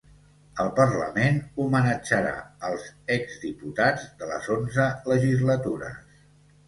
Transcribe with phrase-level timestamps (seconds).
[0.61, 2.33] El parlament homenatjarà
[2.69, 6.01] els ex-diputats de les onze legislatures.